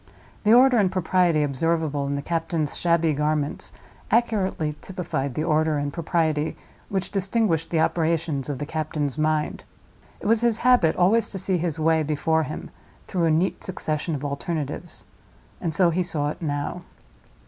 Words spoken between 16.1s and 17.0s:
it now.